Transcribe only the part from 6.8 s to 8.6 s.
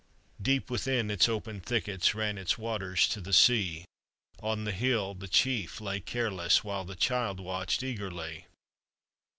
the child watched eagerly.